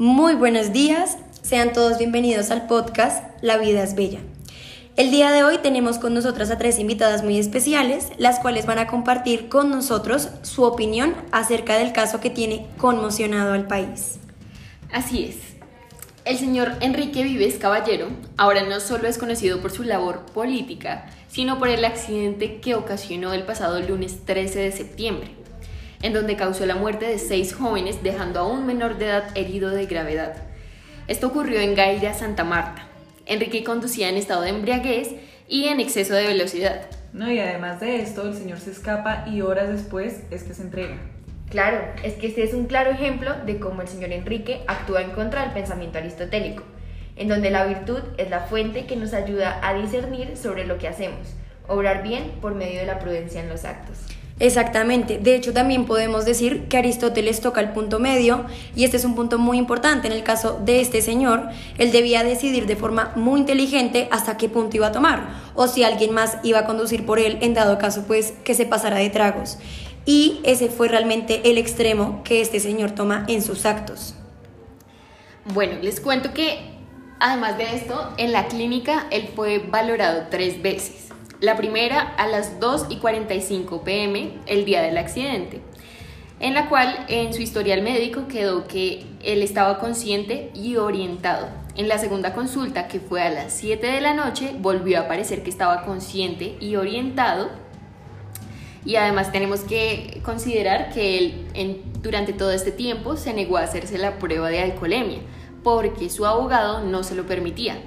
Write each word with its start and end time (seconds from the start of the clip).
Muy 0.00 0.36
buenos 0.36 0.72
días, 0.72 1.18
sean 1.42 1.72
todos 1.72 1.98
bienvenidos 1.98 2.52
al 2.52 2.68
podcast 2.68 3.24
La 3.42 3.58
vida 3.58 3.82
es 3.82 3.96
bella. 3.96 4.20
El 4.96 5.10
día 5.10 5.32
de 5.32 5.42
hoy 5.42 5.58
tenemos 5.58 5.98
con 5.98 6.14
nosotras 6.14 6.52
a 6.52 6.56
tres 6.56 6.78
invitadas 6.78 7.24
muy 7.24 7.36
especiales, 7.36 8.06
las 8.16 8.38
cuales 8.38 8.64
van 8.64 8.78
a 8.78 8.86
compartir 8.86 9.48
con 9.48 9.70
nosotros 9.70 10.28
su 10.42 10.62
opinión 10.62 11.16
acerca 11.32 11.76
del 11.76 11.92
caso 11.92 12.20
que 12.20 12.30
tiene 12.30 12.68
conmocionado 12.76 13.54
al 13.54 13.66
país. 13.66 14.20
Así 14.92 15.24
es. 15.24 15.36
El 16.24 16.38
señor 16.38 16.74
Enrique 16.78 17.24
Vives 17.24 17.56
Caballero 17.56 18.06
ahora 18.36 18.62
no 18.62 18.78
solo 18.78 19.08
es 19.08 19.18
conocido 19.18 19.60
por 19.60 19.72
su 19.72 19.82
labor 19.82 20.26
política, 20.26 21.06
sino 21.28 21.58
por 21.58 21.70
el 21.70 21.84
accidente 21.84 22.60
que 22.60 22.76
ocasionó 22.76 23.32
el 23.32 23.42
pasado 23.42 23.80
lunes 23.80 24.24
13 24.24 24.60
de 24.60 24.70
septiembre 24.70 25.37
en 26.02 26.12
donde 26.12 26.36
causó 26.36 26.66
la 26.66 26.76
muerte 26.76 27.06
de 27.06 27.18
seis 27.18 27.54
jóvenes, 27.54 28.02
dejando 28.02 28.40
a 28.40 28.46
un 28.46 28.66
menor 28.66 28.98
de 28.98 29.06
edad 29.06 29.36
herido 29.36 29.70
de 29.70 29.86
gravedad. 29.86 30.34
Esto 31.08 31.28
ocurrió 31.28 31.60
en 31.60 31.74
Gaira, 31.74 32.14
Santa 32.14 32.44
Marta. 32.44 32.86
Enrique 33.26 33.64
conducía 33.64 34.08
en 34.08 34.16
estado 34.16 34.42
de 34.42 34.50
embriaguez 34.50 35.14
y 35.48 35.68
en 35.68 35.80
exceso 35.80 36.14
de 36.14 36.26
velocidad. 36.26 36.86
No, 37.12 37.30
y 37.30 37.38
además 37.38 37.80
de 37.80 38.02
esto, 38.02 38.28
el 38.28 38.34
señor 38.34 38.58
se 38.58 38.70
escapa 38.70 39.24
y 39.26 39.40
horas 39.40 39.68
después 39.68 40.22
es 40.30 40.42
que 40.42 40.54
se 40.54 40.62
entrega. 40.62 40.96
Claro, 41.50 41.80
es 42.02 42.14
que 42.14 42.26
este 42.26 42.44
es 42.44 42.52
un 42.52 42.66
claro 42.66 42.90
ejemplo 42.90 43.34
de 43.46 43.58
cómo 43.58 43.80
el 43.80 43.88
señor 43.88 44.12
Enrique 44.12 44.60
actúa 44.66 45.00
en 45.00 45.12
contra 45.12 45.42
del 45.42 45.52
pensamiento 45.52 45.96
aristotélico, 45.96 46.62
en 47.16 47.28
donde 47.28 47.50
la 47.50 47.64
virtud 47.64 48.00
es 48.18 48.28
la 48.28 48.40
fuente 48.40 48.86
que 48.86 48.96
nos 48.96 49.14
ayuda 49.14 49.58
a 49.66 49.72
discernir 49.72 50.36
sobre 50.36 50.66
lo 50.66 50.76
que 50.76 50.88
hacemos, 50.88 51.34
obrar 51.66 52.02
bien 52.02 52.32
por 52.42 52.54
medio 52.54 52.80
de 52.80 52.86
la 52.86 52.98
prudencia 52.98 53.40
en 53.40 53.48
los 53.48 53.64
actos. 53.64 53.98
Exactamente. 54.40 55.18
De 55.18 55.34
hecho, 55.34 55.52
también 55.52 55.84
podemos 55.84 56.24
decir 56.24 56.68
que 56.68 56.78
Aristóteles 56.78 57.40
toca 57.40 57.60
el 57.60 57.70
punto 57.70 57.98
medio 57.98 58.44
y 58.76 58.84
este 58.84 58.96
es 58.96 59.04
un 59.04 59.16
punto 59.16 59.38
muy 59.38 59.58
importante. 59.58 60.06
En 60.06 60.12
el 60.12 60.22
caso 60.22 60.60
de 60.64 60.80
este 60.80 61.02
señor, 61.02 61.48
él 61.76 61.90
debía 61.90 62.22
decidir 62.22 62.66
de 62.66 62.76
forma 62.76 63.12
muy 63.16 63.40
inteligente 63.40 64.08
hasta 64.12 64.36
qué 64.36 64.48
punto 64.48 64.76
iba 64.76 64.88
a 64.88 64.92
tomar 64.92 65.28
o 65.54 65.66
si 65.66 65.82
alguien 65.82 66.14
más 66.14 66.38
iba 66.44 66.60
a 66.60 66.66
conducir 66.66 67.04
por 67.04 67.18
él 67.18 67.38
en 67.40 67.54
dado 67.54 67.78
caso 67.78 68.04
pues 68.06 68.32
que 68.44 68.54
se 68.54 68.64
pasara 68.64 68.98
de 68.98 69.10
tragos. 69.10 69.58
Y 70.06 70.40
ese 70.44 70.68
fue 70.68 70.88
realmente 70.88 71.50
el 71.50 71.58
extremo 71.58 72.22
que 72.22 72.40
este 72.40 72.60
señor 72.60 72.92
toma 72.92 73.24
en 73.28 73.42
sus 73.42 73.66
actos. 73.66 74.14
Bueno, 75.52 75.78
les 75.82 76.00
cuento 76.00 76.32
que 76.32 76.60
además 77.18 77.58
de 77.58 77.74
esto, 77.74 78.14
en 78.18 78.32
la 78.32 78.46
clínica 78.46 79.06
él 79.10 79.30
fue 79.34 79.58
valorado 79.58 80.28
tres 80.30 80.62
veces. 80.62 81.07
La 81.40 81.56
primera 81.56 82.00
a 82.00 82.26
las 82.26 82.58
2 82.58 82.86
y 82.88 82.96
45 82.96 83.84
pm, 83.84 84.32
el 84.46 84.64
día 84.64 84.82
del 84.82 84.98
accidente, 84.98 85.60
en 86.40 86.52
la 86.52 86.68
cual 86.68 87.06
en 87.06 87.32
su 87.32 87.40
historial 87.42 87.80
médico 87.82 88.26
quedó 88.26 88.66
que 88.66 89.06
él 89.22 89.44
estaba 89.44 89.78
consciente 89.78 90.50
y 90.52 90.74
orientado. 90.74 91.46
En 91.76 91.86
la 91.86 91.98
segunda 91.98 92.34
consulta, 92.34 92.88
que 92.88 92.98
fue 92.98 93.22
a 93.22 93.30
las 93.30 93.52
7 93.52 93.86
de 93.86 94.00
la 94.00 94.14
noche, 94.14 94.56
volvió 94.58 94.98
a 94.98 95.02
aparecer 95.02 95.44
que 95.44 95.50
estaba 95.50 95.84
consciente 95.84 96.56
y 96.58 96.74
orientado. 96.74 97.50
Y 98.84 98.96
además 98.96 99.30
tenemos 99.30 99.60
que 99.60 100.20
considerar 100.24 100.92
que 100.92 101.18
él 101.54 101.84
durante 102.02 102.32
todo 102.32 102.50
este 102.50 102.72
tiempo 102.72 103.16
se 103.16 103.32
negó 103.32 103.58
a 103.58 103.62
hacerse 103.62 103.96
la 103.96 104.18
prueba 104.18 104.48
de 104.48 104.60
alcoholemia, 104.60 105.20
porque 105.62 106.10
su 106.10 106.26
abogado 106.26 106.82
no 106.82 107.04
se 107.04 107.14
lo 107.14 107.26
permitía. 107.26 107.78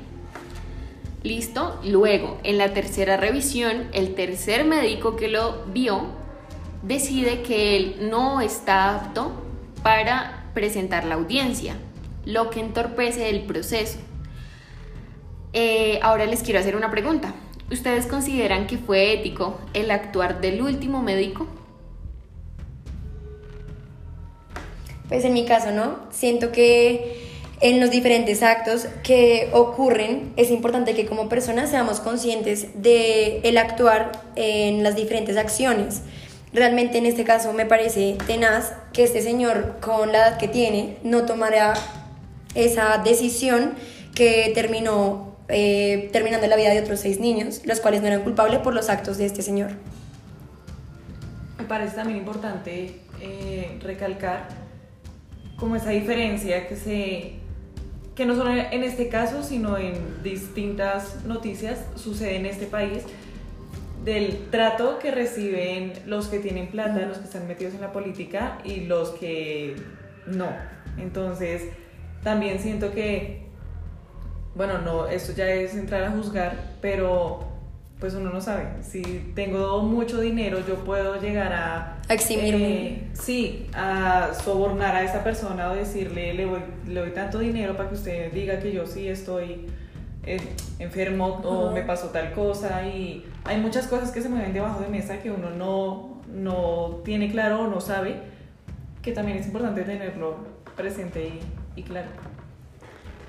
Listo. 1.24 1.80
Luego, 1.84 2.40
en 2.44 2.58
la 2.58 2.74
tercera 2.74 3.18
revisión, 3.18 3.88
el 3.94 4.16
tercer 4.16 4.66
médico 4.66 5.16
que 5.16 5.28
lo 5.28 5.66
vio 5.68 6.08
decide 6.82 7.44
que 7.44 7.78
él 7.78 8.10
no 8.10 8.42
está 8.42 8.96
apto 8.96 9.32
para 9.84 10.50
presentar 10.54 11.06
la 11.06 11.16
audiencia, 11.16 11.76
lo 12.26 12.50
que 12.50 12.60
entorpece 12.60 13.30
el 13.30 13.42
proceso. 13.42 14.00
Eh, 15.54 16.00
ahora 16.02 16.26
les 16.26 16.42
quiero 16.42 16.60
hacer 16.60 16.76
una 16.76 16.90
pregunta. 16.90 17.34
¿Ustedes 17.72 18.08
consideran 18.08 18.68
que 18.68 18.78
fue 18.78 19.14
ético 19.14 19.60
el 19.74 19.92
actuar 19.92 20.42
del 20.42 20.62
último 20.62 21.02
médico? 21.02 21.48
Pues 25.08 25.24
en 25.24 25.34
mi 25.34 25.46
caso, 25.46 25.72
¿no? 25.72 26.00
Siento 26.10 26.52
que 26.52 27.31
en 27.62 27.80
los 27.80 27.92
diferentes 27.92 28.42
actos 28.42 28.88
que 29.04 29.50
ocurren, 29.54 30.34
es 30.36 30.50
importante 30.50 30.96
que 30.96 31.06
como 31.06 31.30
personas 31.30 31.70
seamos 31.70 32.00
conscientes 32.00 32.82
de 32.82 33.40
el 33.44 33.58
actuar 33.58 34.12
en 34.36 34.84
las 34.84 34.96
diferentes 34.96 35.38
acciones. 35.38 36.02
Realmente 36.54 36.98
en 36.98 37.06
este 37.06 37.24
caso 37.24 37.54
me 37.54 37.68
parece 37.68 38.18
tenaz 38.26 38.74
que 38.94 39.04
este 39.04 39.22
señor 39.22 39.78
con 39.80 40.12
la 40.12 40.18
edad 40.18 40.38
que 40.38 40.48
tiene 40.48 40.98
no 41.04 41.26
tomara 41.26 41.74
esa 42.56 42.98
decisión 42.98 43.76
que 44.16 44.52
terminó 44.56 45.36
eh, 45.48 46.10
terminando 46.12 46.48
la 46.48 46.56
vida 46.56 46.72
de 46.72 46.82
otros 46.82 47.00
seis 47.00 47.20
niños, 47.20 47.62
los 47.66 47.80
cuales 47.80 48.02
no 48.02 48.08
eran 48.08 48.24
culpables 48.24 48.60
por 48.60 48.74
los 48.74 48.90
actos 48.90 49.18
de 49.18 49.28
este 49.28 49.44
señor. 49.44 49.72
Me 51.60 51.66
parece 51.66 51.96
también 51.96 52.18
importante 52.18 52.96
eh, 53.22 53.80
recalcar 53.84 54.48
como 55.58 55.76
esa 55.76 55.92
diferencia 55.92 56.68
que 56.68 56.76
se 56.76 57.41
que 58.16 58.26
no 58.26 58.36
solo 58.36 58.52
en 58.52 58.84
este 58.84 59.08
caso, 59.08 59.44
sino 59.44 59.78
en 59.78 60.22
distintas 60.24 61.24
noticias 61.26 61.86
sucede 61.96 62.36
en 62.36 62.46
este 62.46 62.66
país, 62.66 63.04
del 64.04 64.50
trato 64.50 64.98
que 65.00 65.12
reciben 65.12 65.94
los 66.08 66.28
que 66.28 66.40
tienen 66.40 66.68
plata, 66.68 67.06
los 67.06 67.20
que 67.20 67.26
están 67.26 67.48
metidos 67.48 67.74
en 67.76 67.82
la 67.82 67.92
política 67.92 68.58
y 68.64 68.82
los 68.82 69.10
que 69.12 69.76
no. 70.26 70.50
Entonces, 70.98 71.64
también 72.24 72.60
siento 72.60 72.92
que, 72.92 73.44
bueno, 74.56 74.80
no, 74.80 75.08
esto 75.08 75.34
ya 75.34 75.48
es 75.50 75.76
entrar 75.76 76.04
a 76.04 76.12
juzgar, 76.12 76.76
pero 76.82 77.51
pues 78.02 78.16
uno 78.16 78.32
no 78.32 78.42
sabe. 78.42 78.68
Si 78.82 79.32
tengo 79.36 79.84
mucho 79.84 80.20
dinero, 80.20 80.58
yo 80.68 80.84
puedo 80.84 81.22
llegar 81.22 81.54
a... 81.54 82.00
A 82.10 82.14
eximirme. 82.16 82.88
Eh, 82.88 83.08
sí, 83.14 83.68
a 83.76 84.32
sobornar 84.34 84.96
a 84.96 85.04
esa 85.04 85.24
persona 85.24 85.70
o 85.70 85.76
decirle, 85.76 86.34
le, 86.34 86.48
voy, 86.48 86.62
le 86.88 87.00
doy 87.00 87.12
tanto 87.12 87.38
dinero 87.38 87.78
para 87.78 87.90
que 87.90 87.96
usted 87.96 88.34
diga 88.34 88.60
que 88.60 88.72
yo 88.72 88.88
sí 88.88 89.08
estoy 89.08 89.68
eh, 90.26 90.42
enfermo 90.80 91.42
o 91.44 91.72
me 91.72 91.84
pasó 91.84 92.08
tal 92.08 92.34
cosa. 92.34 92.88
Y 92.88 93.24
hay 93.46 93.62
muchas 93.62 93.86
cosas 93.86 94.10
que 94.10 94.20
se 94.20 94.30
mueven 94.30 94.52
debajo 94.52 94.82
de 94.82 94.88
mesa 94.88 95.22
que 95.22 95.30
uno 95.30 95.52
no, 95.52 96.24
no 96.34 97.02
tiene 97.06 97.32
claro 97.32 97.62
o 97.62 97.68
no 97.68 97.82
sabe, 97.82 98.16
que 99.04 99.12
también 99.12 99.38
es 99.38 99.46
importante 99.46 99.84
tenerlo 99.84 100.38
presente 100.76 101.28
y, 101.76 101.80
y 101.80 101.84
claro. 101.84 102.10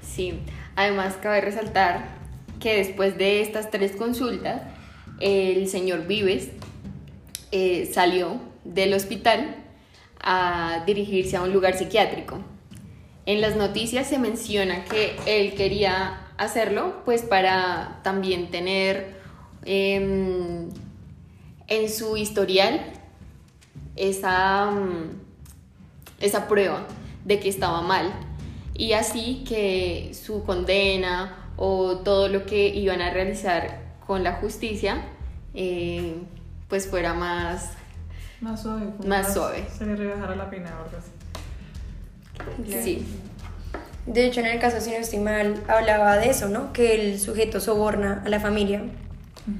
Sí, 0.01 0.41
además 0.77 1.19
cabe 1.21 1.43
resaltar 1.43 2.22
que 2.63 2.77
después 2.77 3.19
de 3.19 3.43
estas 3.43 3.71
tres 3.71 3.93
consultas, 3.93 4.63
el 5.21 5.69
señor 5.69 6.07
Vives 6.07 6.51
eh, 7.51 7.91
salió 7.93 8.41
del 8.65 8.95
hospital 8.95 9.57
a 10.23 10.85
dirigirse 10.87 11.37
a 11.37 11.43
un 11.43 11.53
lugar 11.53 11.77
psiquiátrico. 11.77 12.39
En 13.27 13.41
las 13.41 13.57
noticias 13.57 14.07
se 14.07 14.19
menciona 14.19 14.85
que 14.85 15.17
él 15.27 15.55
quería 15.55 16.29
hacerlo 16.39 17.03
pues 17.05 17.23
para 17.23 18.01
también 18.03 18.51
tener 18.51 19.15
em, 19.65 20.71
en 21.69 21.91
su 21.91 22.17
historial 22.17 22.81
esa, 23.97 24.71
mm, 24.71 25.21
esa 26.21 26.49
prueba 26.49 26.87
de 27.25 27.39
que 27.39 27.49
estaba 27.49 27.83
mal 27.83 28.13
y 28.75 28.93
así 28.95 29.45
que 29.47 30.13
su 30.15 30.45
condena 30.45 31.42
o 31.57 31.99
todo 31.99 32.29
lo 32.29 32.47
que 32.47 32.69
iban 32.69 33.01
a 33.01 33.11
realizar 33.11 33.81
con 34.07 34.25
la 34.25 34.35
justicia, 34.35 35.03
eh, 35.55 36.17
pues 36.69 36.89
fuera 36.89 37.15
más... 37.15 37.73
Más 38.41 38.63
suave. 38.63 38.87
Más, 39.07 39.33
suave. 39.33 39.65
Se 39.77 39.87
le 39.87 39.95
rebajara 39.95 40.35
la 40.35 40.51
pena, 40.51 40.73
¿verdad? 40.83 42.83
Sí. 42.83 43.07
De 44.07 44.27
hecho, 44.27 44.41
en 44.41 44.47
el 44.47 44.59
caso, 44.59 44.81
si 44.81 44.91
no 44.91 44.97
estoy 44.97 45.21
mal, 45.21 45.63
hablaba 45.69 46.17
de 46.17 46.31
eso, 46.31 46.49
¿no? 46.49 46.73
Que 46.73 47.01
el 47.01 47.21
sujeto 47.21 47.61
soborna 47.61 48.23
a 48.27 48.29
la 48.29 48.41
familia, 48.41 48.83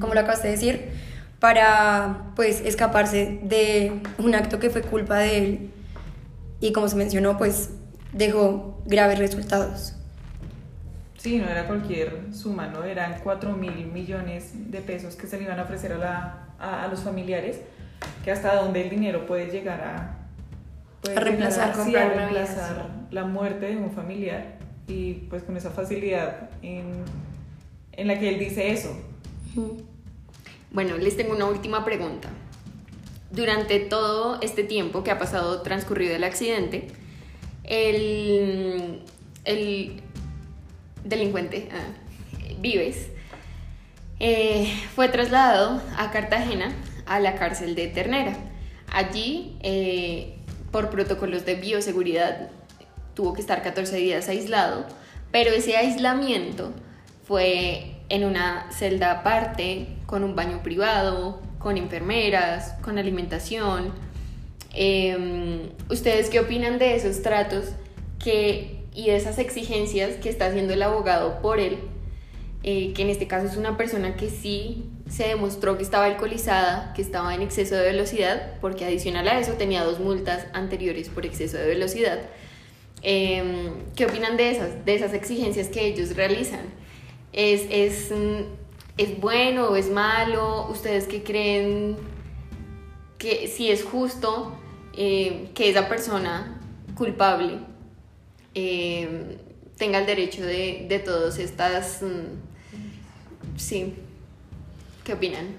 como 0.01 0.15
lo 0.15 0.21
acabas 0.21 0.43
de 0.43 0.51
decir, 0.51 0.91
para, 1.39 2.33
pues, 2.35 2.61
escaparse 2.61 3.39
de 3.43 4.01
un 4.19 4.35
acto 4.35 4.59
que 4.59 4.71
fue 4.71 4.83
culpa 4.83 5.19
de 5.19 5.39
él 5.39 5.71
y, 6.61 6.73
como 6.73 6.89
se 6.89 6.97
mencionó, 6.97 7.39
pues, 7.39 7.71
dejó 8.13 8.81
graves 8.85 9.19
resultados. 9.19 9.95
Sí, 11.23 11.39
no 11.39 11.49
era 11.49 11.69
cualquier 11.69 12.35
suma, 12.35 12.67
¿no? 12.67 12.83
Eran 12.83 13.21
4 13.23 13.53
mil 13.53 13.87
millones 13.87 14.73
de 14.73 14.81
pesos 14.81 15.15
que 15.15 15.29
se 15.29 15.37
le 15.37 15.45
iban 15.45 15.61
a 15.61 15.63
ofrecer 15.63 15.93
a, 15.93 15.99
la, 15.99 16.49
a, 16.59 16.89
los 16.89 17.03
familiares, 17.03 17.61
que 18.25 18.33
hasta 18.33 18.57
donde 18.57 18.83
el 18.83 18.91
dinero 18.91 19.25
puede 19.25 19.47
llegar 19.47 19.81
a... 19.83 20.19
a 21.17 21.21
reemplazar, 21.21 21.77
reemplazar 21.77 22.89
la 23.13 23.25
muerte 23.25 23.67
de 23.67 23.77
un 23.77 23.93
familiar 23.93 24.59
y 24.89 25.15
pues 25.31 25.45
con 25.45 25.57
esa 25.57 25.71
facilidad 25.71 26.51
en, 26.61 27.05
en 27.93 28.09
la 28.09 28.19
que 28.19 28.29
él 28.29 28.41
dice 28.41 28.73
eso. 28.73 28.93
Bueno, 30.73 30.99
les 30.99 31.17
tengo 31.17 31.37
una 31.37 31.45
última 31.45 31.85
pregunta. 31.85 32.31
Durante 33.31 33.79
todo 33.79 34.41
este 34.41 34.65
tiempo 34.65 35.05
que 35.05 35.13
ha 35.13 35.21
pasado 35.21 35.63
transcurrido 35.63 36.17
el 36.17 36.25
accidente, 36.25 36.89
el, 37.63 39.05
el 39.45 40.03
delincuente 41.05 41.69
ah, 41.73 42.57
Vives 42.59 43.09
eh, 44.25 44.73
fue 44.95 45.09
trasladado 45.09 45.83
a 45.99 46.11
Cartagena 46.13 46.73
a 47.07 47.19
la 47.19 47.35
cárcel 47.35 47.75
de 47.75 47.89
Ternera. 47.89 48.37
Allí, 48.87 49.57
eh, 49.63 50.37
por 50.71 50.91
protocolos 50.91 51.45
de 51.45 51.57
bioseguridad, 51.57 52.51
tuvo 53.15 53.33
que 53.33 53.41
estar 53.41 53.63
14 53.63 53.97
días 53.97 54.29
aislado, 54.29 54.87
pero 55.33 55.51
ese 55.51 55.77
aislamiento 55.77 56.73
fue 57.25 57.97
en 58.09 58.25
una 58.25 58.71
celda 58.71 59.11
aparte, 59.11 59.89
con 60.07 60.23
un 60.23 60.37
baño 60.37 60.63
privado, 60.63 61.41
con 61.59 61.77
enfermeras, 61.77 62.75
con 62.83 62.99
alimentación. 62.99 63.93
Em, 64.73 65.71
¿Ustedes 65.91 66.31
qué 66.31 66.39
opinan 66.39 66.79
de 66.79 66.95
esos 66.95 67.23
tratos 67.23 67.71
que, 68.23 68.82
y 68.95 69.07
de 69.07 69.17
esas 69.17 69.39
exigencias 69.39 70.17
que 70.17 70.29
está 70.29 70.47
haciendo 70.47 70.75
el 70.75 70.83
abogado 70.83 71.41
por 71.41 71.61
él? 71.61 71.79
Eh, 72.65 72.93
que 72.95 73.03
en 73.03 73.11
este 73.11 73.27
caso 73.27 73.47
es 73.47 73.57
una 73.57 73.77
persona 73.77 74.15
que 74.15 74.31
sí 74.31 74.85
se 75.09 75.27
demostró 75.27 75.77
que 75.77 75.83
estaba 75.83 76.05
alcoholizada, 76.05 76.93
que 76.95 77.03
estaba 77.03 77.35
en 77.35 77.43
exceso 77.43 77.75
de 77.75 77.83
velocidad, 77.83 78.55
porque 78.61 78.85
adicional 78.85 79.27
a 79.29 79.41
eso 79.41 79.55
tenía 79.55 79.83
dos 79.83 79.99
multas 79.99 80.47
anteriores 80.53 81.09
por 81.09 81.27
exceso 81.27 81.59
de 81.59 81.67
velocidad. 81.67 82.21
Em, 83.03 83.73
¿Qué 83.97 84.07
opinan 84.07 84.37
de 84.37 84.53
esas, 84.53 84.85
de 84.85 84.95
esas 84.95 85.13
exigencias 85.13 85.69
que 85.69 85.87
ellos 85.87 86.15
realizan? 86.15 86.61
¿Es, 87.33 87.67
es, 87.69 88.13
mm, 88.13 88.43
es 88.97 89.21
bueno 89.21 89.69
o 89.69 89.77
es 89.77 89.91
malo? 89.91 90.69
¿Ustedes 90.71 91.09
qué 91.09 91.25
creen 91.25 91.97
que 93.19 93.49
si 93.49 93.71
es 93.71 93.83
justo 93.83 94.53
eh, 94.97 95.51
que 95.55 95.69
esa 95.69 95.89
persona 95.89 96.61
culpable 96.95 97.59
eh, 98.55 99.39
tenga 99.77 99.99
el 99.99 100.07
derecho 100.07 100.45
de, 100.45 100.87
de 100.89 100.99
todas 100.99 101.39
estas... 101.39 102.03
Mm, 102.03 103.59
sí. 103.59 103.95
¿Qué 105.05 105.15
opinan? 105.15 105.57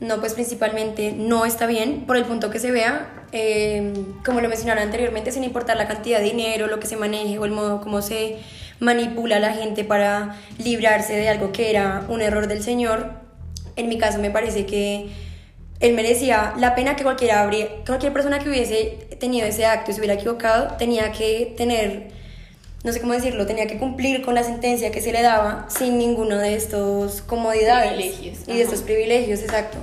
No, 0.00 0.20
pues 0.20 0.34
principalmente 0.34 1.12
no 1.12 1.44
está 1.44 1.66
bien 1.66 2.06
por 2.06 2.16
el 2.16 2.24
punto 2.24 2.50
que 2.50 2.58
se 2.58 2.70
vea, 2.70 3.26
eh, 3.32 3.92
como 4.24 4.40
lo 4.40 4.48
mencionaron 4.48 4.82
anteriormente, 4.82 5.30
sin 5.30 5.44
importar 5.44 5.76
la 5.76 5.86
cantidad 5.86 6.18
de 6.18 6.24
dinero, 6.24 6.66
lo 6.66 6.80
que 6.80 6.86
se 6.86 6.96
maneje 6.96 7.38
o 7.38 7.44
el 7.44 7.52
modo 7.52 7.80
como 7.80 8.00
se 8.00 8.38
manipula 8.80 9.36
a 9.36 9.40
la 9.40 9.52
gente 9.52 9.84
para 9.84 10.36
librarse 10.58 11.14
de 11.14 11.28
algo 11.28 11.52
que 11.52 11.70
era 11.70 12.04
un 12.08 12.22
error 12.22 12.46
del 12.46 12.62
Señor. 12.62 13.12
En 13.76 13.88
mi 13.88 13.98
caso 13.98 14.18
me 14.18 14.30
parece 14.30 14.64
que 14.64 15.10
él 15.80 15.94
merecía 15.94 16.54
la 16.58 16.74
pena 16.74 16.94
que 16.94 17.02
cualquiera 17.02 17.40
habría, 17.40 17.68
cualquier 17.86 18.12
persona 18.12 18.38
que 18.38 18.50
hubiese 18.50 19.08
tenido 19.18 19.46
ese 19.46 19.64
acto 19.64 19.90
y 19.90 19.94
se 19.94 20.00
hubiera 20.00 20.14
equivocado 20.14 20.76
tenía 20.76 21.10
que 21.12 21.54
tener, 21.56 22.08
no 22.84 22.92
sé 22.92 23.00
cómo 23.00 23.14
decirlo, 23.14 23.46
tenía 23.46 23.66
que 23.66 23.78
cumplir 23.78 24.22
con 24.22 24.34
la 24.34 24.44
sentencia 24.44 24.92
que 24.92 25.00
se 25.00 25.12
le 25.12 25.22
daba 25.22 25.66
sin 25.70 25.98
ninguno 25.98 26.36
de 26.36 26.54
estos 26.54 27.22
comodidades 27.22 27.92
Privilegios, 27.92 28.38
y 28.46 28.56
de 28.56 28.62
estos 28.62 28.82
privilegios, 28.82 29.40
exacto. 29.40 29.78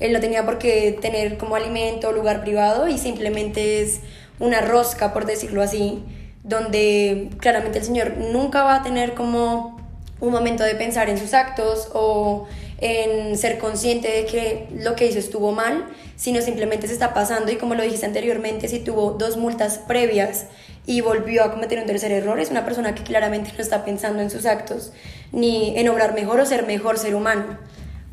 Él 0.00 0.12
no 0.12 0.20
tenía 0.20 0.44
por 0.44 0.58
qué 0.58 0.96
tener 1.00 1.38
como 1.38 1.56
alimento 1.56 2.10
o 2.10 2.12
lugar 2.12 2.42
privado 2.42 2.86
y 2.86 2.98
simplemente 2.98 3.82
es 3.82 4.00
una 4.38 4.60
rosca, 4.60 5.12
por 5.12 5.26
decirlo 5.26 5.62
así, 5.62 6.04
donde 6.44 7.30
claramente 7.38 7.78
el 7.78 7.84
Señor 7.84 8.16
nunca 8.16 8.62
va 8.62 8.76
a 8.76 8.82
tener 8.82 9.14
como 9.14 9.78
un 10.20 10.32
momento 10.32 10.62
de 10.62 10.74
pensar 10.74 11.08
en 11.08 11.18
sus 11.18 11.34
actos 11.34 11.90
o 11.94 12.46
en 12.78 13.36
ser 13.36 13.58
consciente 13.58 14.08
de 14.08 14.24
que 14.24 14.68
lo 14.72 14.94
que 14.94 15.06
hizo 15.06 15.18
estuvo 15.18 15.52
mal, 15.52 15.86
sino 16.16 16.40
simplemente 16.40 16.86
se 16.86 16.92
está 16.92 17.12
pasando 17.12 17.50
y 17.50 17.56
como 17.56 17.74
lo 17.74 17.82
dijiste 17.82 18.06
anteriormente, 18.06 18.68
si 18.68 18.78
tuvo 18.78 19.12
dos 19.12 19.36
multas 19.36 19.78
previas 19.78 20.46
y 20.86 21.00
volvió 21.00 21.44
a 21.44 21.50
cometer 21.50 21.78
un 21.78 21.86
tercer 21.86 22.12
error, 22.12 22.38
es 22.38 22.50
una 22.50 22.64
persona 22.64 22.94
que 22.94 23.02
claramente 23.02 23.52
no 23.56 23.62
está 23.62 23.84
pensando 23.84 24.22
en 24.22 24.30
sus 24.30 24.46
actos 24.46 24.92
ni 25.32 25.76
en 25.76 25.88
obrar 25.88 26.14
mejor 26.14 26.40
o 26.40 26.46
ser 26.46 26.66
mejor 26.66 26.98
ser 26.98 27.14
humano, 27.14 27.58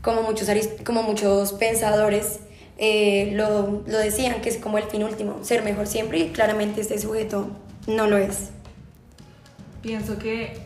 como 0.01 0.23
muchos, 0.23 0.50
como 0.83 1.03
muchos 1.03 1.53
pensadores 1.53 2.39
eh, 2.77 3.31
lo, 3.33 3.83
lo 3.88 3.97
decían, 4.00 4.41
que 4.41 4.50
es 4.50 4.57
como 4.57 4.77
el 4.77 4.85
fin 4.85 5.03
último, 5.03 5.44
ser 5.44 5.63
mejor 5.63 5.88
siempre 5.88 6.19
y 6.19 6.29
claramente 6.29 6.81
este 6.81 7.00
sujeto 7.00 7.50
no 7.88 8.07
lo 8.07 8.17
es. 8.17 8.50
Pienso 9.81 10.17
que 10.17 10.57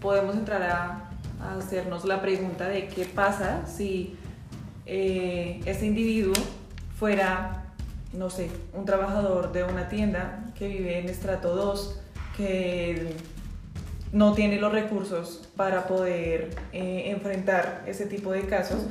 podemos 0.00 0.36
entrar 0.36 0.62
a, 0.62 1.05
hacernos 1.40 2.04
la 2.04 2.20
pregunta 2.20 2.68
de 2.68 2.88
qué 2.88 3.04
pasa 3.04 3.66
si 3.66 4.16
eh, 4.86 5.60
este 5.66 5.86
individuo 5.86 6.34
fuera, 6.98 7.64
no 8.12 8.30
sé, 8.30 8.50
un 8.72 8.84
trabajador 8.84 9.52
de 9.52 9.64
una 9.64 9.88
tienda 9.88 10.44
que 10.58 10.68
vive 10.68 10.98
en 10.98 11.08
estrato 11.08 11.54
2, 11.54 12.00
que 12.36 13.14
no 14.12 14.32
tiene 14.32 14.58
los 14.58 14.72
recursos 14.72 15.48
para 15.56 15.86
poder 15.86 16.50
eh, 16.72 17.10
enfrentar 17.10 17.84
ese 17.86 18.06
tipo 18.06 18.32
de 18.32 18.42
casos, 18.42 18.86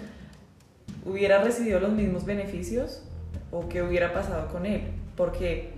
hubiera 1.05 1.41
recibido 1.41 1.79
los 1.79 1.91
mismos 1.91 2.25
beneficios 2.25 3.03
o 3.51 3.67
qué 3.69 3.81
hubiera 3.81 4.13
pasado 4.13 4.49
con 4.49 4.65
él. 4.65 4.81
Porque 5.15 5.71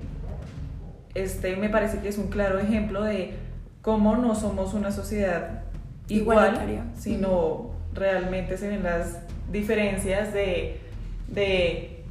este 1.13 1.55
me 1.55 1.69
parece 1.69 1.99
que 1.99 2.09
es 2.09 2.17
un 2.17 2.27
claro 2.27 2.59
ejemplo 2.59 3.03
de 3.03 3.35
cómo 3.81 4.17
no 4.17 4.35
somos 4.35 4.73
una 4.73 4.91
sociedad 4.91 5.63
igual, 6.09 6.91
sino 6.97 7.71
realmente 7.93 8.57
se 8.57 8.69
ven 8.69 8.83
las 8.83 9.19
diferencias 9.51 10.33
de, 10.33 10.79
de, 11.27 12.03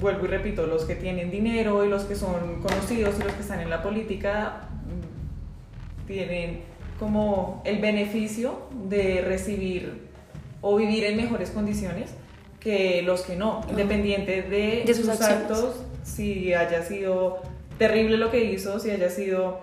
vuelvo 0.00 0.24
y 0.24 0.28
repito, 0.28 0.66
los 0.66 0.84
que 0.84 0.94
tienen 0.94 1.30
dinero 1.30 1.84
y 1.84 1.88
los 1.88 2.04
que 2.04 2.14
son 2.14 2.60
conocidos 2.62 3.16
y 3.18 3.24
los 3.24 3.32
que 3.32 3.40
están 3.40 3.60
en 3.60 3.70
la 3.70 3.82
política 3.82 4.68
mm, 4.84 6.06
tienen 6.06 6.60
como 6.98 7.62
el 7.64 7.78
beneficio 7.78 8.68
de 8.88 9.22
recibir 9.22 10.08
o 10.60 10.76
vivir 10.76 11.04
en 11.04 11.16
mejores 11.16 11.50
condiciones 11.50 12.10
que 12.60 13.02
los 13.02 13.22
que 13.22 13.34
no, 13.34 13.62
independiente 13.68 14.42
de, 14.42 14.84
De 14.86 14.94
sus 14.94 15.08
actos, 15.08 15.80
si 16.04 16.54
haya 16.54 16.84
sido 16.84 17.42
terrible 17.76 18.16
lo 18.16 18.30
que 18.30 18.44
hizo, 18.44 18.78
si 18.78 18.90
haya 18.90 19.10
sido 19.10 19.60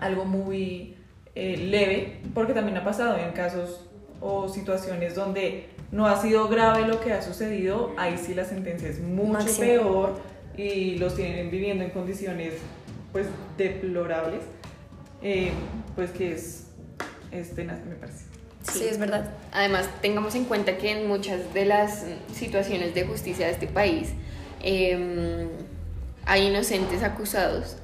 algo 0.00 0.24
muy 0.24 0.96
eh, 1.34 1.56
leve, 1.56 2.20
porque 2.32 2.52
también 2.52 2.76
ha 2.76 2.84
pasado 2.84 3.18
en 3.18 3.32
casos 3.32 3.86
o 4.20 4.48
situaciones 4.48 5.14
donde 5.14 5.66
no 5.92 6.06
ha 6.06 6.20
sido 6.20 6.48
grave 6.48 6.86
lo 6.86 7.00
que 7.00 7.12
ha 7.12 7.22
sucedido, 7.22 7.92
ahí 7.96 8.16
sí 8.18 8.34
la 8.34 8.44
sentencia 8.44 8.88
es 8.88 9.00
mucho 9.00 9.32
Máximo. 9.32 9.58
peor 9.58 10.20
y 10.56 10.96
los 10.96 11.14
tienen 11.14 11.50
viviendo 11.50 11.84
en 11.84 11.90
condiciones 11.90 12.54
pues 13.12 13.26
deplorables, 13.56 14.42
eh, 15.22 15.52
pues 15.94 16.10
que 16.10 16.32
es, 16.32 16.66
es 17.30 17.54
tenaz, 17.54 17.84
me 17.84 17.94
parece. 17.94 18.24
Sí, 18.72 18.84
es 18.84 18.98
verdad. 18.98 19.30
Además, 19.52 19.88
tengamos 20.00 20.34
en 20.34 20.44
cuenta 20.44 20.78
que 20.78 20.90
en 20.90 21.06
muchas 21.06 21.52
de 21.52 21.66
las 21.66 22.06
situaciones 22.32 22.94
de 22.94 23.04
justicia 23.04 23.46
de 23.46 23.52
este 23.52 23.66
país 23.66 24.12
eh, 24.62 25.46
hay 26.24 26.46
inocentes 26.46 27.02
acusados, 27.02 27.76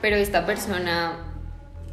pero 0.00 0.16
esta 0.16 0.46
persona 0.46 1.18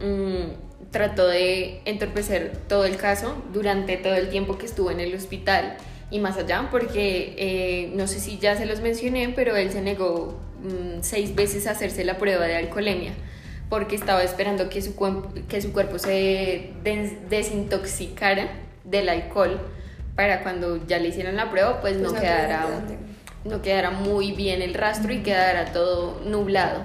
mm, 0.02 0.69
trató 0.92 1.28
de 1.28 1.82
entorpecer 1.86 2.52
todo 2.68 2.86
el 2.86 2.98
caso 2.98 3.36
durante 3.54 3.98
todo 3.98 4.16
el 4.16 4.30
tiempo 4.30 4.58
que 4.58 4.66
estuvo 4.66 4.92
en 4.92 5.00
el 5.00 5.14
hospital 5.14 5.78
y 6.12 6.20
más 6.20 6.38
allá, 6.38 6.68
porque 6.72 7.36
eh, 7.38 7.92
no 7.96 8.08
sé 8.08 8.20
si 8.20 8.40
ya 8.40 8.56
se 8.58 8.66
los 8.66 8.82
mencioné, 8.82 9.30
pero 9.36 9.56
él 9.56 9.72
se 9.72 9.82
negó 9.82 10.40
mm, 10.64 11.02
seis 11.02 11.36
veces 11.36 11.68
a 11.68 11.72
hacerse 11.72 12.04
la 12.04 12.18
prueba 12.18 12.46
de 12.48 12.56
alcoholemia 12.56 13.12
porque 13.70 13.96
estaba 13.96 14.24
esperando 14.24 14.68
que 14.70 14.82
su, 14.82 14.96
cuerpo- 14.96 15.32
que 15.48 15.62
su 15.62 15.72
cuerpo 15.72 16.00
se 16.00 16.72
des- 16.84 17.30
desintoxicara 17.30 18.48
del 18.84 19.10
alcohol 19.10 19.60
para 20.16 20.42
cuando 20.42 20.86
ya 20.88 20.98
le 20.98 21.10
hicieran 21.10 21.36
la 21.36 21.52
prueba, 21.52 21.80
pues, 21.82 21.94
Pues 21.98 22.04
no, 22.08 22.14
no 22.14 22.20
quedara, 22.20 22.66
no 23.46 23.62
quedara 23.62 23.92
muy 23.92 24.32
bien 24.32 24.64
el 24.64 24.74
rastro 24.74 25.14
y 25.14 25.20
quedara 25.20 25.66
todo 25.72 26.20
nublado. 26.26 26.82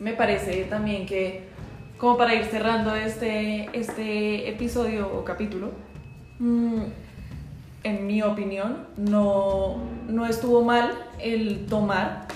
Me 0.00 0.12
parece 0.12 0.64
también 0.64 1.06
que, 1.06 1.44
como 1.98 2.16
para 2.18 2.34
ir 2.34 2.44
cerrando 2.46 2.94
este, 2.94 3.68
este 3.72 4.48
episodio 4.48 5.08
o 5.12 5.24
capítulo, 5.24 5.70
mm, 6.38 6.82
en 7.82 8.06
mi 8.06 8.20
opinión, 8.22 8.86
no, 8.96 9.76
no 10.08 10.26
estuvo 10.26 10.62
mal 10.62 10.92
el 11.18 11.66
tomar, 11.66 12.26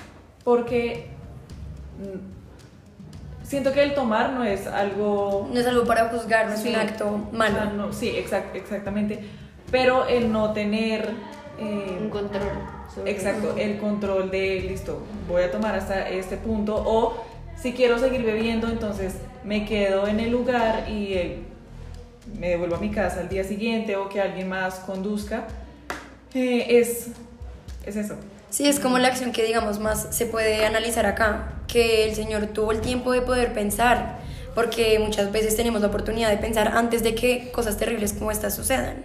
porque 0.45 1.09
mm, 1.99 3.45
siento 3.47 3.73
que 3.73 3.83
el 3.83 3.95
tomar 3.95 4.33
no 4.33 4.45
es 4.45 4.67
algo 4.67 5.49
No 5.52 5.61
es 5.61 5.67
algo 5.67 5.85
para 5.85 6.09
juzgar, 6.09 6.47
no 6.49 6.55
es 6.55 6.61
Sí. 6.62 6.71
un 6.71 6.76
acto 6.76 7.07
O 7.09 7.37
sea, 7.37 7.38
malo. 7.38 7.73
no, 7.76 7.93
sí, 7.93 8.09
exact- 8.17 8.55
exactamente. 8.55 9.21
Pero 9.71 10.07
el 10.07 10.33
no 10.33 10.52
tener. 10.52 11.11
eh, 11.59 11.99
Un 12.00 12.09
control. 12.09 12.49
sobre 12.95 13.11
exacto, 13.11 13.49
eso. 13.50 13.59
el 13.59 13.76
control 13.79 14.31
de 14.31 14.62
listo, 14.62 15.02
voy 15.29 15.43
a 15.43 15.50
tomar 15.52 15.75
hasta 15.75 16.09
este 16.09 16.37
punto. 16.38 16.75
O 16.75 17.23
si 17.61 17.73
quiero 17.73 17.99
seguir 17.99 18.23
bebiendo, 18.23 18.69
entonces 18.69 19.14
me 19.45 19.64
quedo 19.64 20.07
en 20.07 20.21
el 20.21 20.31
lugar 20.31 20.88
y 20.88 21.14
eh, 21.14 21.38
me 22.38 22.50
devuelvo 22.50 22.76
a 22.76 22.81
mi 22.81 22.90
casa 22.90 23.21
al 23.21 23.29
día 23.29 23.45
siguiente 23.45 23.97
o 23.97 24.09
que 24.09 24.21
alguien 24.21 24.49
más 24.49 24.76
conduzca. 24.76 25.47
Eh, 26.35 26.79
es 26.79 27.09
es 27.85 27.97
eso. 27.97 28.17
Sí, 28.50 28.67
es 28.67 28.81
como 28.81 28.99
la 28.99 29.09
acción 29.09 29.33
que 29.33 29.45
digamos 29.45 29.79
más 29.79 30.09
se 30.11 30.26
puede 30.26 30.64
analizar 30.67 31.07
acá, 31.07 31.55
que 31.69 32.09
el 32.09 32.14
Señor 32.14 32.49
tuvo 32.49 32.73
el 32.73 32.81
tiempo 32.81 33.12
de 33.12 33.23
poder 33.23 33.52
pensar, 33.52 34.19
porque 34.55 34.99
muchas 34.99 35.31
veces 35.33 35.57
tenemos 35.57 35.81
la 35.81 35.87
oportunidad 35.87 36.31
de 36.31 36.37
pensar 36.37 36.69
antes 36.76 37.02
de 37.02 37.14
que 37.14 37.52
cosas 37.52 37.76
terribles 37.76 38.12
como 38.12 38.31
estas 38.31 38.55
sucedan. 38.55 39.05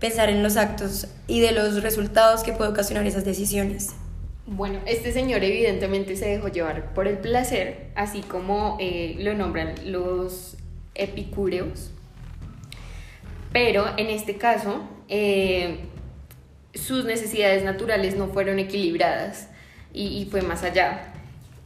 Pensar 0.00 0.28
en 0.28 0.42
los 0.42 0.56
actos 0.56 1.06
y 1.28 1.40
de 1.40 1.52
los 1.52 1.82
resultados 1.82 2.42
que 2.42 2.52
puede 2.52 2.70
ocasionar 2.70 3.06
esas 3.06 3.24
decisiones. 3.24 3.90
Bueno, 4.46 4.80
este 4.86 5.12
señor 5.12 5.44
evidentemente 5.44 6.16
se 6.16 6.28
dejó 6.28 6.48
llevar 6.48 6.92
por 6.94 7.06
el 7.06 7.18
placer, 7.18 7.90
así 7.94 8.22
como 8.22 8.76
eh, 8.80 9.14
lo 9.20 9.34
nombran 9.34 9.74
los 9.86 10.56
epicúreos. 10.94 11.90
Pero 13.52 13.86
en 13.96 14.08
este 14.08 14.38
caso, 14.38 14.82
eh, 15.08 15.80
sus 16.74 17.04
necesidades 17.04 17.64
naturales 17.64 18.16
no 18.16 18.28
fueron 18.28 18.58
equilibradas 18.58 19.48
y, 19.94 20.26
fue 20.30 20.42
más 20.42 20.64
allá, 20.64 21.12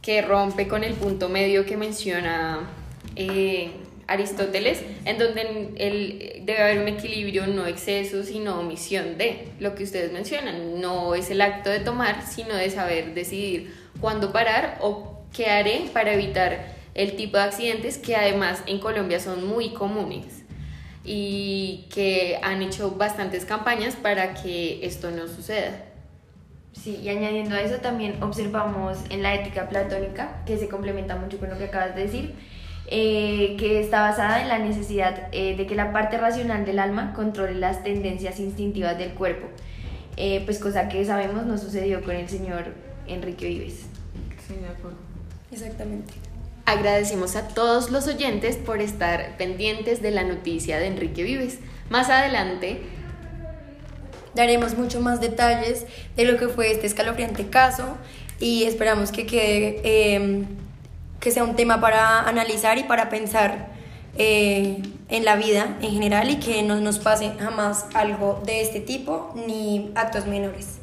que 0.01 0.21
rompe 0.21 0.67
con 0.67 0.83
el 0.83 0.93
punto 0.93 1.29
medio 1.29 1.65
que 1.65 1.77
menciona 1.77 2.69
eh, 3.15 3.71
Aristóteles, 4.07 4.81
en 5.05 5.17
donde 5.17 5.73
el, 5.75 6.45
debe 6.45 6.61
haber 6.61 6.79
un 6.79 6.87
equilibrio, 6.87 7.45
no 7.45 7.67
exceso, 7.67 8.23
sino 8.23 8.59
omisión 8.59 9.17
de 9.17 9.49
lo 9.59 9.75
que 9.75 9.83
ustedes 9.83 10.11
mencionan. 10.11 10.79
No 10.79 11.13
es 11.13 11.29
el 11.29 11.41
acto 11.41 11.69
de 11.69 11.79
tomar, 11.79 12.25
sino 12.25 12.55
de 12.55 12.69
saber 12.69 13.13
decidir 13.13 13.73
cuándo 13.99 14.31
parar 14.31 14.77
o 14.81 15.21
qué 15.33 15.47
haré 15.47 15.89
para 15.91 16.13
evitar 16.13 16.75
el 16.93 17.15
tipo 17.15 17.37
de 17.37 17.43
accidentes 17.43 17.97
que 17.97 18.15
además 18.15 18.63
en 18.65 18.79
Colombia 18.79 19.19
son 19.19 19.45
muy 19.45 19.69
comunes 19.69 20.43
y 21.03 21.85
que 21.93 22.39
han 22.41 22.61
hecho 22.61 22.91
bastantes 22.91 23.45
campañas 23.45 23.95
para 23.95 24.33
que 24.33 24.85
esto 24.85 25.11
no 25.11 25.27
suceda. 25.27 25.83
Sí, 26.73 26.99
y 27.03 27.09
añadiendo 27.09 27.55
a 27.55 27.61
eso 27.61 27.77
también 27.77 28.21
observamos 28.21 28.97
en 29.09 29.23
la 29.23 29.35
ética 29.35 29.67
platónica, 29.67 30.43
que 30.45 30.57
se 30.57 30.69
complementa 30.69 31.15
mucho 31.15 31.37
con 31.37 31.49
lo 31.49 31.57
que 31.57 31.65
acabas 31.65 31.95
de 31.95 32.03
decir, 32.03 32.35
eh, 32.89 33.57
que 33.59 33.81
está 33.81 34.01
basada 34.01 34.41
en 34.41 34.47
la 34.47 34.59
necesidad 34.59 35.27
eh, 35.33 35.57
de 35.57 35.67
que 35.67 35.75
la 35.75 35.91
parte 35.91 36.17
racional 36.17 36.65
del 36.65 36.79
alma 36.79 37.13
controle 37.13 37.53
las 37.55 37.83
tendencias 37.83 38.39
instintivas 38.39 38.97
del 38.97 39.11
cuerpo, 39.11 39.47
eh, 40.15 40.41
pues 40.45 40.57
cosa 40.59 40.87
que 40.87 41.03
sabemos 41.03 41.45
no 41.45 41.57
sucedió 41.57 42.01
con 42.01 42.15
el 42.15 42.29
señor 42.29 42.73
Enrique 43.07 43.47
Vives. 43.47 43.87
Sí, 44.47 44.55
de 44.61 44.69
acuerdo. 44.69 44.97
Exactamente. 45.51 46.13
Agradecemos 46.65 47.35
a 47.35 47.49
todos 47.49 47.91
los 47.91 48.07
oyentes 48.07 48.55
por 48.55 48.81
estar 48.81 49.35
pendientes 49.37 50.01
de 50.01 50.11
la 50.11 50.23
noticia 50.23 50.79
de 50.79 50.87
Enrique 50.87 51.23
Vives. 51.23 51.59
Más 51.89 52.09
adelante 52.09 52.81
daremos 54.33 54.77
mucho 54.77 55.01
más 55.01 55.19
detalles 55.19 55.85
de 56.15 56.23
lo 56.23 56.37
que 56.37 56.47
fue 56.47 56.71
este 56.71 56.87
escalofriante 56.87 57.47
caso 57.47 57.97
y 58.39 58.63
esperamos 58.63 59.11
que 59.11 59.25
quede 59.25 59.81
em, 60.15 60.45
que 61.19 61.31
sea 61.31 61.43
un 61.43 61.55
tema 61.55 61.81
para 61.81 62.27
analizar 62.27 62.77
y 62.77 62.83
para 62.83 63.09
pensar 63.09 63.67
eh, 64.17 64.81
en 65.09 65.25
la 65.25 65.35
vida 65.35 65.77
en 65.81 65.91
general 65.91 66.29
y 66.29 66.37
que 66.37 66.63
no 66.63 66.79
nos 66.79 66.99
pase 66.99 67.33
jamás 67.39 67.85
algo 67.93 68.41
de 68.45 68.61
este 68.61 68.79
tipo 68.79 69.33
ni 69.35 69.91
actos 69.95 70.25
menores. 70.25 70.76